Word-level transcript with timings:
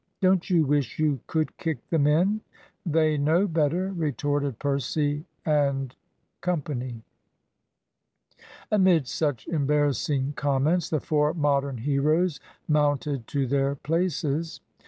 "Don't 0.19 0.49
you 0.49 0.65
wish 0.65 0.97
you 0.97 1.19
could 1.27 1.55
kick 1.57 1.87
them 1.91 2.07
in? 2.07 2.41
They 2.87 3.19
know 3.19 3.45
better," 3.45 3.91
retorted 3.93 4.57
Percy 4.57 5.25
and 5.45 5.95
Co. 6.41 6.59
Amid 8.71 9.07
such 9.07 9.47
embarrassing 9.47 10.33
comments, 10.35 10.89
the 10.89 10.99
four 11.01 11.35
Modern 11.35 11.77
heroes 11.77 12.39
mounted 12.67 13.27
to 13.27 13.45
their 13.45 13.75
places. 13.75 14.59